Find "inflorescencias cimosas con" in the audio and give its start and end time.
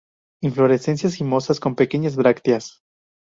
0.41-1.75